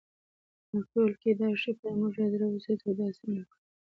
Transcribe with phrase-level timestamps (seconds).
[0.69, 3.53] ما ورته وویل: کېدای شي پر موږ یې زړه وسوځي او داسې ونه کړي.